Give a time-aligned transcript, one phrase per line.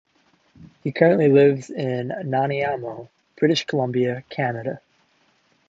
[0.83, 4.81] He currently lives in Nanaimo, British Columbia, Canada.